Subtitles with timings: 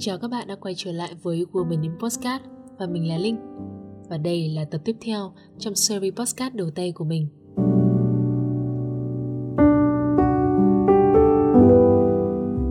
[0.00, 2.44] Xin chào các bạn đã quay trở lại với Women in Postcard
[2.78, 3.36] và mình là Linh.
[4.08, 7.28] Và đây là tập tiếp theo trong series postcard đầu tay của mình.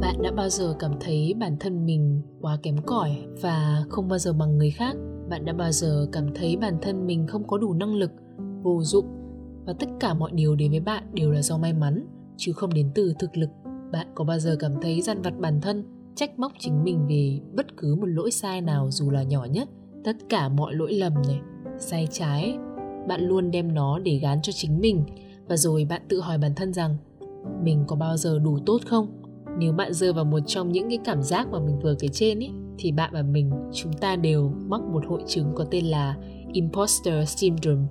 [0.02, 4.20] Bạn đã bao giờ cảm thấy bản thân mình quá kém cỏi và không bao
[4.20, 4.96] giờ bằng người khác?
[5.30, 8.12] Bạn đã bao giờ cảm thấy bản thân mình không có đủ năng lực,
[8.64, 9.06] vô dụng
[9.66, 12.06] và tất cả mọi điều đến với bạn đều là do may mắn
[12.38, 13.50] chứ không đến từ thực lực?
[13.92, 17.40] Bạn có bao giờ cảm thấy dằn vặt bản thân trách móc chính mình về
[17.56, 19.70] bất cứ một lỗi sai nào dù là nhỏ nhất.
[20.04, 21.40] Tất cả mọi lỗi lầm này,
[21.78, 22.58] sai trái,
[23.08, 25.04] bạn luôn đem nó để gán cho chính mình.
[25.48, 26.98] Và rồi bạn tự hỏi bản thân rằng,
[27.64, 29.08] mình có bao giờ đủ tốt không?
[29.58, 32.40] Nếu bạn rơi vào một trong những cái cảm giác mà mình vừa kể trên
[32.40, 36.18] ấy thì bạn và mình, chúng ta đều mắc một hội chứng có tên là
[36.54, 37.88] imposter syndrome.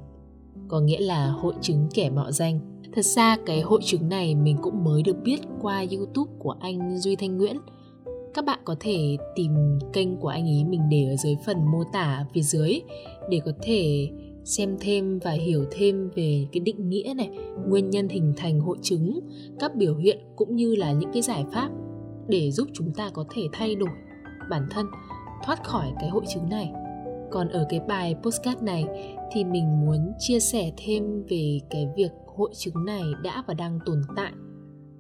[0.69, 2.61] Có nghĩa là hội chứng kẻ mạo danh.
[2.93, 6.99] Thật ra cái hội chứng này mình cũng mới được biết qua youtube của anh
[6.99, 7.57] duy thanh nguyễn
[8.39, 11.85] các bạn có thể tìm kênh của anh ấy, mình để ở dưới phần mô
[11.93, 12.81] tả phía dưới
[13.31, 14.09] để có thể
[14.45, 17.31] xem thêm và hiểu thêm về cái định nghĩa này,
[17.67, 19.21] nguyên nhân hình thành hội chứng,
[19.59, 21.71] các biểu hiện cũng như là những cái giải pháp
[22.29, 23.91] để giúp chúng ta có thể thay đổi
[24.51, 24.87] bản thân,
[25.45, 26.73] thoát khỏi cái hội chứng này.
[27.31, 28.85] Còn ở cái bài postcard này
[29.33, 33.79] thì mình muốn chia sẻ thêm về cái việc hội chứng này đã và đang
[33.87, 34.33] tồn tại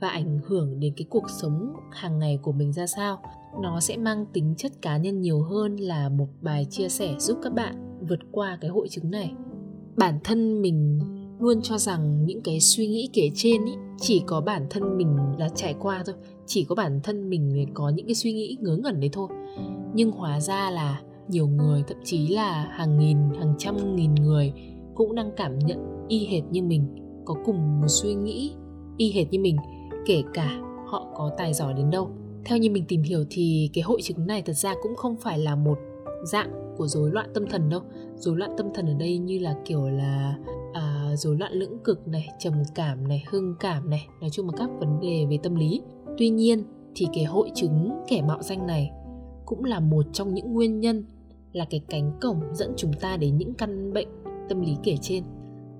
[0.00, 3.22] và ảnh hưởng đến cái cuộc sống hàng ngày của mình ra sao.
[3.62, 7.38] Nó sẽ mang tính chất cá nhân nhiều hơn là một bài chia sẻ giúp
[7.42, 9.32] các bạn vượt qua cái hội chứng này.
[9.96, 11.00] Bản thân mình
[11.40, 15.16] luôn cho rằng những cái suy nghĩ kể trên ý, chỉ có bản thân mình
[15.38, 16.14] là trải qua thôi
[16.46, 19.28] chỉ có bản thân mình có những cái suy nghĩ ngớ ngẩn đấy thôi.
[19.94, 24.52] Nhưng hóa ra là nhiều người thậm chí là hàng nghìn hàng trăm nghìn người
[24.94, 26.86] cũng đang cảm nhận y hệt như mình
[27.24, 28.52] có cùng một suy nghĩ
[28.96, 29.56] y hệt như mình
[30.08, 32.10] kể cả họ có tài giỏi đến đâu.
[32.44, 35.38] Theo như mình tìm hiểu thì cái hội chứng này thật ra cũng không phải
[35.38, 35.78] là một
[36.24, 37.80] dạng của rối loạn tâm thần đâu.
[38.16, 40.38] Rối loạn tâm thần ở đây như là kiểu là
[40.72, 44.52] à, rối loạn lưỡng cực này trầm cảm này hưng cảm này nói chung là
[44.56, 45.82] các vấn đề về tâm lý.
[46.18, 46.62] Tuy nhiên
[46.94, 48.90] thì cái hội chứng kẻ mạo danh này
[49.46, 51.04] cũng là một trong những nguyên nhân
[51.52, 54.08] là cái cánh cổng dẫn chúng ta đến những căn bệnh
[54.48, 55.24] tâm lý kể trên.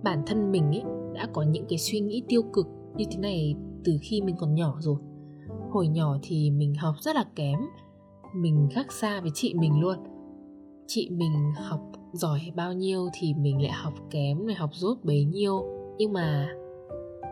[0.02, 0.82] Bản thân mình ấy
[1.14, 2.66] đã có những cái suy nghĩ tiêu cực
[2.96, 3.54] như thế này
[3.88, 4.96] từ khi mình còn nhỏ rồi.
[5.70, 7.58] Hồi nhỏ thì mình học rất là kém.
[8.34, 9.96] Mình khác xa với chị mình luôn.
[10.86, 11.80] Chị mình học
[12.12, 15.62] giỏi bao nhiêu thì mình lại học kém này, học dốt bấy nhiêu.
[15.98, 16.48] Nhưng mà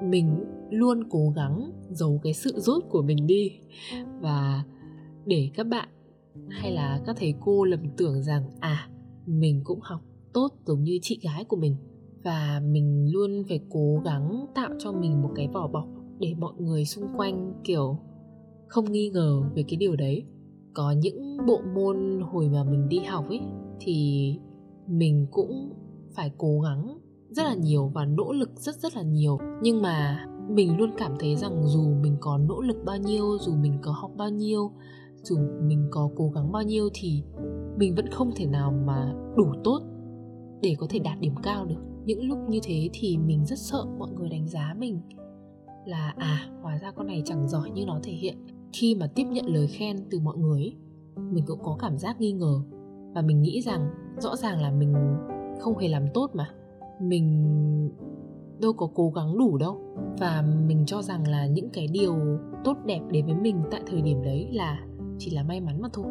[0.02, 3.52] mình luôn cố gắng giấu cái sự dốt của mình đi.
[4.20, 4.64] Và
[5.26, 5.88] để các bạn
[6.50, 8.88] hay là các thầy cô lầm tưởng rằng à
[9.26, 10.00] mình cũng học
[10.32, 11.76] tốt giống như chị gái của mình.
[12.24, 15.88] Và mình luôn phải cố gắng tạo cho mình một cái vỏ bọc
[16.18, 17.98] để mọi người xung quanh, kiểu,
[18.68, 20.24] không nghi ngờ về cái điều đấy.
[20.74, 23.40] Có những bộ môn hồi mà mình đi học ấy,
[23.80, 24.38] thì
[24.86, 25.70] mình cũng
[26.14, 26.98] phải cố gắng
[27.30, 29.38] rất là nhiều và nỗ lực rất rất là nhiều.
[29.62, 33.54] Nhưng mà mình luôn cảm thấy rằng dù mình có nỗ lực bao nhiêu, dù
[33.54, 34.70] mình có học bao nhiêu,
[35.22, 37.22] dù mình có cố gắng bao nhiêu thì
[37.76, 39.80] mình vẫn không thể nào mà đủ tốt
[40.62, 41.80] để có thể đạt điểm cao được.
[42.04, 45.00] Những lúc như thế thì mình rất sợ mọi người đánh giá mình
[45.86, 48.36] là à hóa ra con này chẳng giỏi như nó thể hiện.
[48.72, 50.72] Khi mà tiếp nhận lời khen từ mọi người
[51.16, 52.60] mình cũng có cảm giác nghi ngờ.
[53.14, 53.88] Và mình nghĩ rằng
[54.18, 54.94] rõ ràng là mình
[55.60, 56.50] không hề làm tốt mà.
[57.00, 57.46] Mình
[58.60, 59.80] đâu có cố gắng đủ đâu.
[60.18, 62.16] Và mình cho rằng là những cái điều
[62.64, 64.80] tốt đẹp đến với mình tại thời điểm đấy là
[65.18, 66.06] chỉ là may mắn mà thôi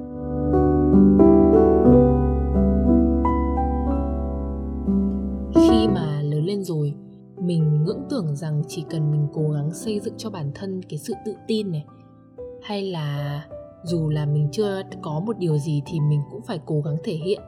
[7.46, 11.00] mình ngưỡng tưởng rằng chỉ cần mình cố gắng xây dựng cho bản thân cái
[11.00, 11.86] sự tự tin này,
[12.62, 13.42] hay là
[13.84, 17.14] dù là mình chưa có một điều gì thì mình cũng phải cố gắng thể
[17.14, 17.42] hiện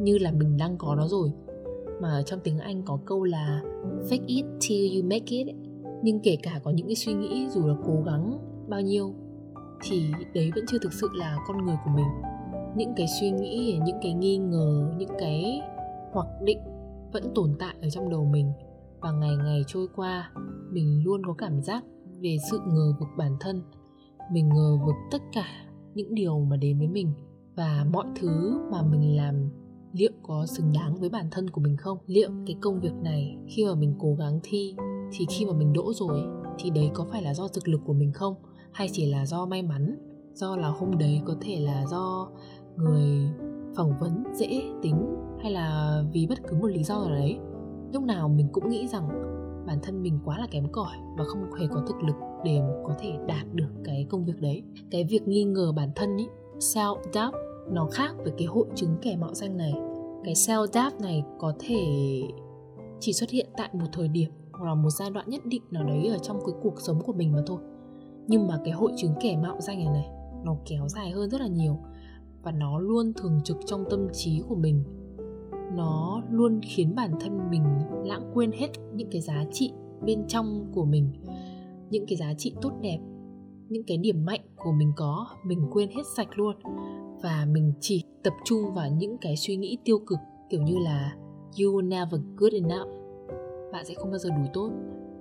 [0.00, 1.32] như là mình đang có nó rồi.
[2.00, 3.62] Mà trong tiếng anh có câu là
[4.10, 5.46] fake it till you make it
[6.02, 8.38] nhưng kể cả có những cái suy nghĩ dù là cố gắng
[8.68, 9.14] bao nhiêu
[9.82, 12.06] thì đấy vẫn chưa thực sự là con người của mình.
[12.76, 15.60] Những cái suy nghĩ, những cái nghi ngờ, những cái
[16.12, 16.58] hoặc định
[17.12, 18.52] vẫn tồn tại ở trong đầu mình
[19.00, 20.30] và ngày ngày trôi qua,
[20.70, 21.84] mình luôn có cảm giác
[22.20, 23.62] về sự ngờ vực bản thân.
[24.32, 25.46] Mình ngờ vực tất cả
[25.94, 27.12] những điều mà đến với mình
[27.56, 29.50] và mọi thứ mà mình làm.
[29.92, 31.98] Liệu có xứng đáng với bản thân của mình không?
[32.06, 34.74] Liệu cái công việc này khi mà mình cố gắng thi,
[35.12, 36.22] thì khi mà mình đỗ rồi
[36.58, 38.34] thì đấy có phải là do thực lực của mình không?
[38.72, 39.96] Hay chỉ là do may mắn,
[40.34, 42.28] do là hôm đấy có thể là do
[42.76, 43.30] người
[43.76, 47.38] phỏng vấn dễ tính, hay là vì bất cứ một lý do nào đấy?
[47.92, 49.08] Lúc nào mình cũng nghĩ rằng
[49.66, 52.94] bản thân mình quá là kém cỏi và không hề có thực lực để có
[52.98, 54.62] thể đạt được cái công việc đấy.
[54.90, 56.26] Cái việc nghi ngờ bản thân ý,
[56.58, 57.34] self doubt,
[57.70, 59.74] nó khác với cái hội chứng kẻ mạo danh này.
[60.24, 61.82] Cái self doubt này có thể
[63.00, 65.84] chỉ xuất hiện tại một thời điểm hoặc là một giai đoạn nhất định nào
[65.84, 67.58] đấy ở trong cái cuộc sống của mình mà thôi.
[68.26, 70.08] Nhưng mà cái hội chứng kẻ mạo danh này này,
[70.44, 71.78] nó kéo dài hơn rất là nhiều
[72.42, 74.84] và nó luôn thường trực trong tâm trí của mình
[75.76, 77.64] nó luôn khiến bản thân mình
[78.04, 79.72] lãng quên hết những cái giá trị
[80.02, 81.12] bên trong của mình,
[81.90, 82.98] những cái giá trị tốt đẹp,
[83.68, 86.56] những cái điểm mạnh của mình có, mình quên hết sạch luôn.
[87.22, 90.18] Và mình chỉ tập trung vào những cái suy nghĩ tiêu cực,
[90.50, 91.16] kiểu như là,
[91.62, 92.88] you never good enough.
[93.72, 94.70] Bạn sẽ không bao giờ đủ tốt.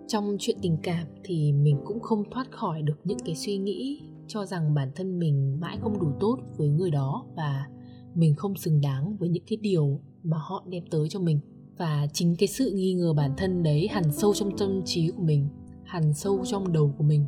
[0.07, 4.01] Trong chuyện tình cảm thì mình cũng không thoát khỏi được những cái suy nghĩ
[4.27, 7.67] cho rằng bản thân mình mãi không đủ tốt với người đó và
[8.15, 11.39] mình không xứng đáng với những cái điều mà họ đem tới cho mình.
[11.77, 15.23] Và chính cái sự nghi ngờ bản thân đấy hằn sâu trong tâm trí của
[15.23, 15.47] mình
[15.89, 17.25] hằn sâu trong đầu của mình.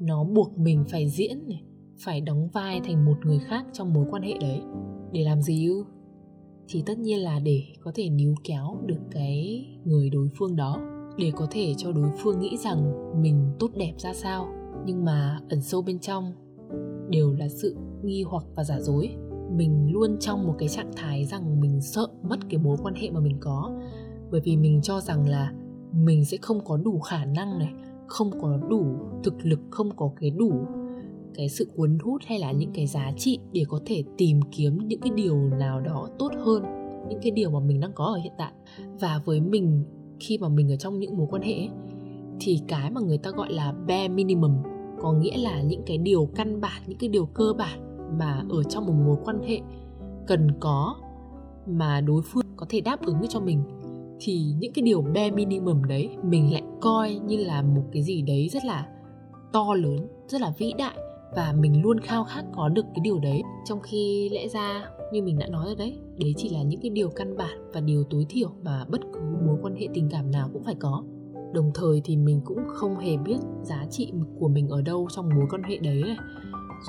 [0.00, 1.62] Nó buộc mình phải diễn này,
[2.04, 4.60] phải đóng vai thành một người khác trong mối quan hệ đấy.
[5.12, 5.84] Để làm gì ư?
[6.68, 10.80] Thì tất nhiên là để có thể níu kéo được cái người đối phương đó,
[11.18, 12.92] để có thể cho đối phương nghĩ rằng
[13.22, 14.48] mình tốt đẹp ra sao.
[14.86, 16.32] Nhưng mà ẩn sâu bên trong
[17.10, 19.10] đều là sự nghi hoặc và giả dối
[19.56, 23.10] mình luôn trong một cái trạng thái rằng mình sợ mất cái mối quan hệ
[23.10, 23.72] mà mình có.
[24.30, 25.52] Bởi vì mình cho rằng là
[25.92, 27.72] mình sẽ không có đủ khả năng này,
[28.06, 28.84] không có đủ
[29.24, 30.52] thực lực, không có cái đủ
[31.34, 34.78] cái sự cuốn hút hay là những cái giá trị để có thể tìm kiếm
[34.88, 36.62] những cái điều nào đó tốt hơn,
[37.08, 38.52] những cái điều mà mình đang có ở hiện tại.
[39.00, 39.84] Và với mình,
[40.20, 41.68] khi mà mình ở trong những mối quan hệ
[42.40, 44.56] thì cái mà người ta gọi là bare minimum
[45.00, 48.62] có nghĩa là những cái điều căn bản, những cái điều cơ bản mà ở
[48.62, 49.60] trong một mối quan hệ
[50.26, 50.96] cần có
[51.66, 53.62] mà đối phương có thể đáp ứng cho mình,
[54.20, 58.22] thì những cái điều bare minimum đấy mình lại coi như là một cái gì
[58.22, 58.86] đấy rất là
[59.52, 60.96] to lớn, rất là vĩ đại
[61.36, 63.42] và mình luôn khao khát có được cái điều đấy.
[63.68, 66.90] Trong khi lẽ ra, như mình đã nói rồi đấy đấy chỉ là những cái
[66.90, 70.30] điều căn bản và điều tối thiểu mà bất cứ mối quan hệ tình cảm
[70.30, 71.04] nào cũng phải có.
[71.52, 75.28] Đồng thời thì mình cũng không hề biết giá trị của mình ở đâu trong
[75.28, 76.16] mối quan hệ đấy này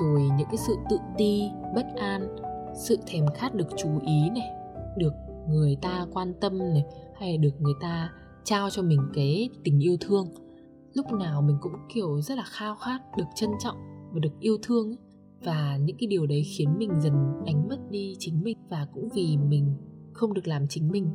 [0.00, 1.42] rồi những cái sự tự ti,
[1.74, 2.36] bất an,
[2.74, 4.50] sự thèm khát được chú ý này,
[4.96, 5.12] được
[5.48, 6.84] người ta quan tâm này,
[7.14, 8.10] hay được người ta
[8.44, 10.26] trao cho mình cái tình yêu thương.
[10.94, 13.76] Lúc nào mình cũng, kiểu, rất là khao khát, được trân trọng
[14.12, 14.96] và được yêu thương ấy.
[15.44, 17.14] và những cái điều đấy khiến mình dần
[17.46, 19.74] đánh mất đi chính mình và cũng vì mình
[20.12, 21.10] không được làm chính mình.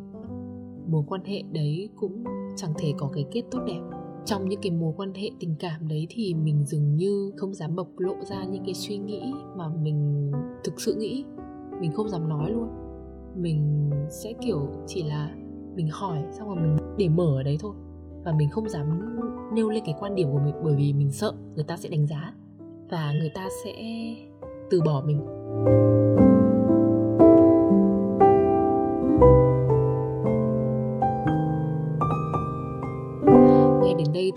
[0.88, 2.24] Mối quan hệ đấy cũng
[2.56, 3.97] chẳng thể có cái kết tốt đẹp
[4.28, 7.76] trong những cái mối quan hệ tình cảm đấy thì mình dường như không dám
[7.76, 9.22] bộc lộ ra những cái suy nghĩ
[9.56, 10.32] mà mình
[10.64, 11.26] thực sự nghĩ.
[11.82, 12.68] Mình không dám nói luôn.
[13.36, 15.36] Mình sẽ, kiểu, chỉ là
[15.76, 17.74] mình hỏi, xong rồi mình để mở ở đấy thôi.
[18.26, 18.86] Và mình không dám
[19.54, 22.08] nêu lên cái quan điểm của mình bởi vì mình sợ người ta sẽ đánh
[22.08, 22.34] giá
[22.90, 23.74] và người ta sẽ
[24.70, 25.20] từ bỏ mình.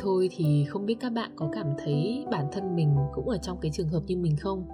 [0.02, 3.58] Thôi thì không biết các bạn có cảm thấy bản thân mình cũng ở trong
[3.60, 4.68] cái trường hợp như mình không?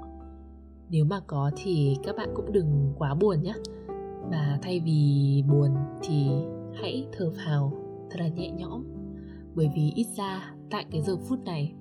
[0.91, 3.55] Nếu mà có thì các bạn cũng đừng quá buồn nhé.
[4.31, 5.71] Và thay vì buồn
[6.03, 6.27] thì
[6.75, 7.73] hãy thở phào
[8.11, 8.85] thật là nhẹ nhõm.
[9.55, 11.75] Bởi vì ít ra tại cái giờ phút này,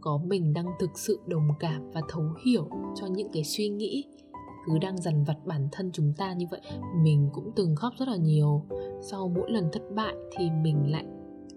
[0.00, 4.04] có mình đang thực sự đồng cảm và thấu hiểu cho những cái suy nghĩ
[4.66, 6.60] cứ đang dằn vặt bản thân chúng ta như vậy.
[7.02, 8.62] Mình cũng từng khóc rất là nhiều.
[9.00, 11.04] Sau mỗi lần thất bại thì mình lại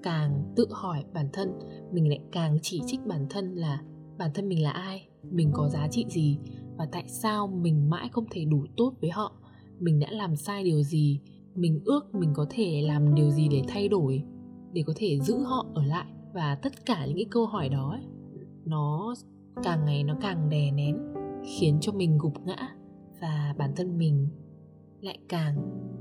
[0.03, 1.60] càng tự hỏi bản thân
[1.91, 3.82] mình lại càng chỉ trích bản thân là
[4.18, 6.38] bản thân mình là ai mình có giá trị gì
[6.77, 9.34] và tại sao mình mãi không thể đủ tốt với họ
[9.79, 11.20] mình đã làm sai điều gì
[11.56, 14.24] mình ước mình có thể làm điều gì để thay đổi
[14.74, 17.91] để có thể giữ họ ở lại và tất cả những cái câu hỏi đó
[17.91, 18.03] ấy,
[18.65, 19.15] nó
[19.63, 20.98] càng ngày nó càng đè nén
[21.44, 22.70] khiến cho mình gục ngã
[23.22, 24.27] và bản thân mình
[25.01, 25.58] lại càng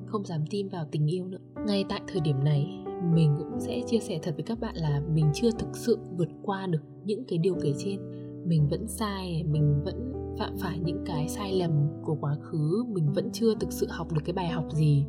[0.07, 1.39] không dám tin vào tình yêu nữa.
[1.67, 5.03] Ngay tại thời điểm này mình cũng sẽ chia sẻ thật với các bạn là
[5.15, 8.01] mình chưa thực sự vượt qua được những cái điều kể trên.
[8.47, 11.71] Mình vẫn sai, mình vẫn phạm phải những cái sai lầm
[12.05, 12.85] của quá khứ.
[12.89, 15.05] Mình vẫn chưa thực sự học được cái bài học gì.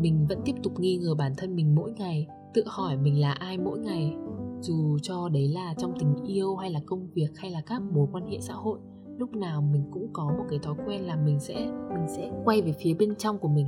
[0.00, 3.32] Mình vẫn tiếp tục nghi ngờ bản thân mình mỗi ngày, tự hỏi mình là
[3.32, 4.16] ai mỗi ngày.
[4.60, 8.06] Dù cho đấy là trong tình yêu hay là công việc hay là các mối
[8.12, 8.78] quan hệ xã hội,
[9.18, 11.54] lúc nào mình cũng có một cái thói quen là mình sẽ
[11.88, 13.66] mình sẽ quay về phía bên trong của mình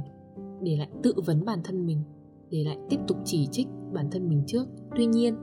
[0.62, 2.02] để lại tự vấn bản thân mình
[2.54, 4.64] để lại tiếp tục chỉ trích bản thân mình trước.
[4.96, 5.36] Tuy nhiên,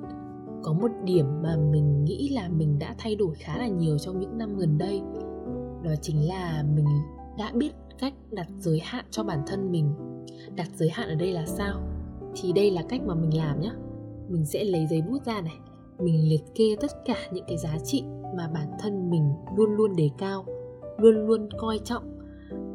[0.63, 4.19] có một điểm mà mình nghĩ là mình đã thay đổi khá là nhiều trong
[4.19, 5.01] những năm gần đây,
[5.83, 6.85] đó chính là mình
[7.37, 9.93] đã biết cách đặt giới hạn cho bản thân mình.
[10.55, 11.81] Đặt giới hạn ở đây là sao?
[12.35, 13.71] Thì đây là cách mà mình làm nhé
[14.29, 15.57] mình sẽ lấy giấy bút ra này,
[15.99, 18.03] mình liệt kê tất cả những cái giá trị
[18.37, 20.45] mà bản thân mình luôn luôn đề cao,
[20.97, 22.03] luôn luôn coi trọng.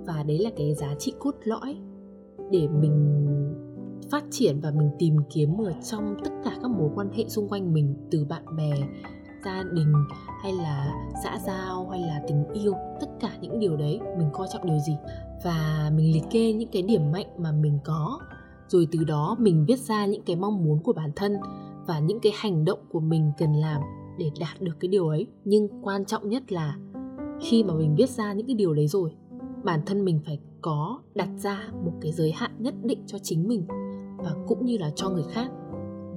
[0.07, 1.77] Và đấy là cái giá trị cốt lõi
[2.51, 3.27] để mình
[4.11, 7.49] phát triển và mình tìm kiếm ở trong tất cả các mối quan hệ xung
[7.49, 8.73] quanh mình, từ bạn bè,
[9.45, 9.93] gia đình,
[10.43, 14.49] hay là xã giao, hay là tình yêu, tất cả những điều đấy, mình coi
[14.53, 14.97] trọng điều gì?
[15.45, 18.21] Và mình liệt kê những cái điểm mạnh mà mình có,
[18.69, 21.37] rồi từ đó mình viết ra những cái mong muốn của bản thân
[21.87, 23.81] và những cái hành động của mình cần làm
[24.19, 25.27] để đạt được cái điều ấy.
[25.45, 26.77] Nhưng quan trọng nhất là
[27.41, 29.11] khi mà mình viết ra những cái điều đấy rồi,
[29.65, 33.49] bản thân mình phải có đặt ra một cái giới hạn nhất định cho chính
[33.49, 33.67] mình
[34.17, 35.51] và cũng như là cho người khác.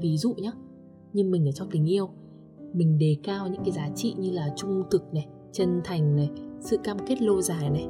[0.02, 0.52] Ví dụ nhé
[1.14, 2.10] như mình ở trong tình yêu,
[2.74, 6.30] mình đề cao những cái giá trị như là trung thực này, chân thành này,
[6.60, 7.88] sự cam kết lâu dài này.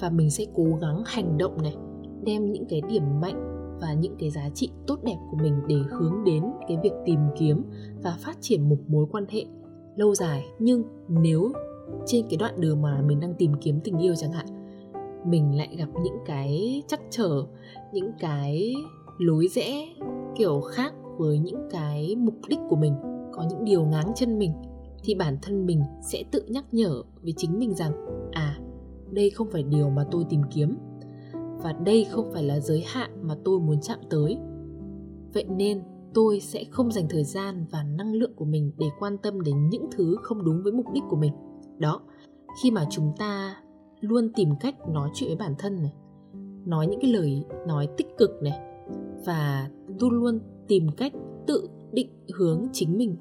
[0.00, 1.76] Và mình sẽ cố gắng hành động này,
[2.24, 5.76] đem những cái điểm mạnh và những cái giá trị tốt đẹp của mình để
[5.90, 7.62] hướng đến cái việc tìm kiếm
[8.02, 9.44] và phát triển một mối quan hệ
[9.96, 10.44] lâu dài.
[10.58, 11.52] Nhưng nếu
[12.06, 14.46] trên cái đoạn đường mà mình đang tìm kiếm tình yêu chẳng hạn,
[15.24, 17.46] mình lại gặp những cái chắc trở,
[17.92, 18.74] những cái
[19.18, 19.88] lối rẽ
[20.36, 22.94] kiểu khác với những cái mục đích của mình,
[23.32, 24.52] có những điều ngáng chân mình,
[25.04, 27.92] thì bản thân mình sẽ tự nhắc nhở với chính mình rằng
[28.32, 28.58] à
[29.10, 30.76] đây không phải điều mà tôi tìm kiếm,
[31.62, 34.38] và đây không phải là giới hạn mà tôi muốn chạm tới.
[35.34, 35.82] Vậy nên
[36.14, 39.68] tôi sẽ không dành thời gian và năng lượng của mình để quan tâm đến
[39.68, 41.32] những thứ không đúng với mục đích của mình.
[41.78, 42.00] Đó,
[42.62, 43.56] khi mà chúng ta
[44.00, 45.92] luôn tìm cách nói chuyện với bản thân này,
[46.64, 48.58] nói những cái lời nói tích cực này
[49.26, 51.12] và luôn luôn tìm cách
[51.46, 53.16] tự định hướng chính mình,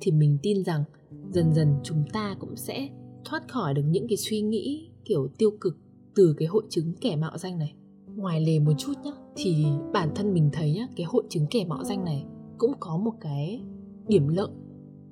[0.00, 0.84] thì mình tin rằng
[1.30, 2.88] dần dần chúng ta cũng sẽ
[3.24, 5.76] thoát khỏi được những cái suy nghĩ kiểu tiêu cực
[6.14, 7.74] từ cái hội chứng kẻ mạo danh này.
[8.06, 11.64] Ngoài lề một chút nhá, thì bản thân mình thấy nhá, cái hội chứng kẻ
[11.64, 12.24] mạo danh này
[12.58, 13.62] cũng có một cái
[14.08, 14.48] điểm lợi.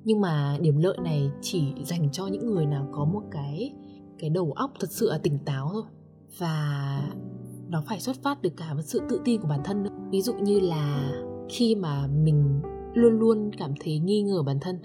[0.03, 3.73] Nhưng mà điểm lợi này chỉ dành cho những người nào có một cái
[4.19, 5.83] cái đầu óc thật sự là tỉnh táo thôi.
[6.37, 7.13] Và
[7.69, 10.21] nó phải xuất phát từ cả một sự tự tin của bản thân nữa ví
[10.21, 11.11] dụ như là
[11.49, 12.61] khi mà mình
[12.93, 14.77] luôn luôn cảm thấy nghi ngờ bản thân,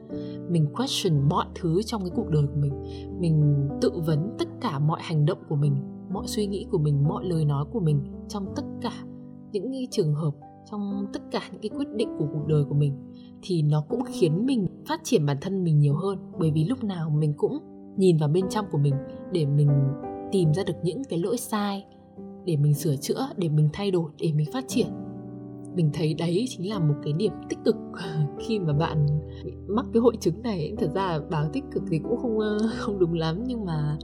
[0.48, 2.72] mình question mọi thứ trong cái cuộc đời của mình
[3.20, 5.76] mình tự vấn tất cả mọi hành động của mình,
[6.10, 8.92] mọi suy nghĩ của mình, mọi lời nói của mình trong tất cả
[9.52, 10.30] những cái trường hợp,
[10.70, 12.94] trong tất cả những cái quyết định của cuộc đời của mình,
[13.42, 16.18] thì nó cũng khiến mình phát triển bản thân mình nhiều hơn.
[16.38, 17.58] Bởi vì lúc nào mình cũng
[17.96, 18.94] nhìn vào bên trong của mình
[19.32, 19.70] để mình
[20.32, 21.84] tìm ra được những cái lỗi sai,
[22.44, 24.86] để mình sửa chữa, để mình thay đổi, để mình phát triển
[25.76, 27.76] mình thấy đấy chính là một cái điểm tích cực
[28.38, 29.06] khi mà bạn
[29.68, 32.98] mắc cái hội chứng này thật ra báo tích cực thì cũng không ờ, không
[32.98, 33.98] đúng lắm, nhưng mà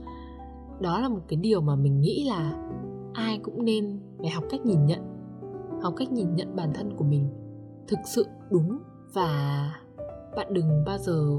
[0.79, 2.69] đó là một cái điều mà mình nghĩ là
[3.13, 4.99] ai cũng nên phải học cách nhìn nhận,
[5.81, 7.29] học cách nhìn nhận bản thân của mình
[7.87, 8.79] thực sự đúng
[9.13, 9.71] và
[10.35, 11.37] bạn đừng bao giờ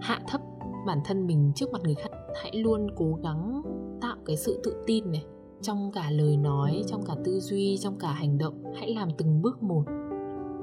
[0.00, 0.40] hạ thấp
[0.86, 2.10] bản thân mình trước mặt người khác.
[2.42, 3.62] Hãy luôn cố gắng
[4.00, 5.24] tạo cái sự tự tin này
[5.66, 9.42] trong cả lời nói, trong cả tư duy, trong cả hành động, hãy làm từng
[9.42, 9.84] bước một.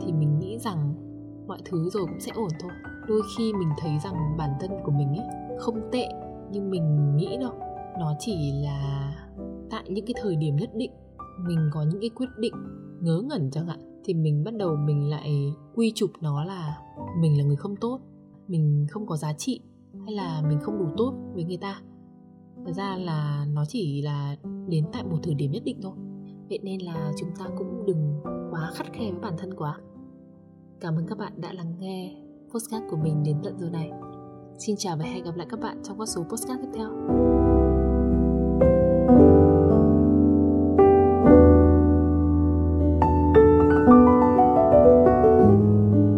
[0.02, 0.94] Thì mình nghĩ rằng
[1.48, 2.72] mọi thứ rồi cũng sẽ ổn thôi.
[3.08, 6.08] Đôi khi mình thấy rằng bản thân của mình ấy, không tệ
[6.52, 7.52] nhưng mình nghĩ đâu.
[8.00, 9.12] Nó chỉ là
[9.70, 10.92] tại những cái thời điểm nhất định,
[11.40, 12.54] mình có những cái quyết định
[13.02, 16.78] ngớ ngẩn chẳng hạn, thì mình bắt đầu mình lại quy chụp nó là
[17.22, 18.00] mình là người không tốt,
[18.48, 19.62] mình không có giá trị
[20.06, 21.82] hay là mình không đủ tốt với người ta
[22.66, 24.36] thật ra là nó chỉ là
[24.68, 25.94] đến tại một thời điểm nhất định thôi.
[26.50, 28.20] Vậy nên là chúng ta cũng đừng
[28.52, 29.80] quá khắt khe với bản thân quá.
[30.80, 32.16] Cảm ơn các bạn đã lắng nghe
[32.54, 33.92] postcard của mình đến tận giờ này.
[34.58, 36.90] Xin chào và hẹn gặp lại các bạn trong các số postcard tiếp theo.